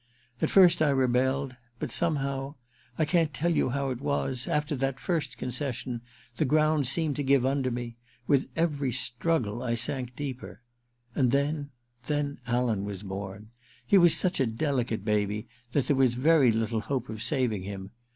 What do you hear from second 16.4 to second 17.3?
little hope of